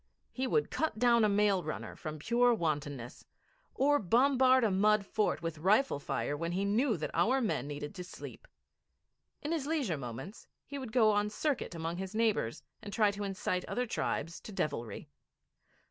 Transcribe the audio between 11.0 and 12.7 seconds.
on circuit among his neighbours,